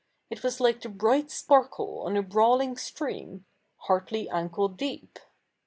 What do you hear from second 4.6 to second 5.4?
deep.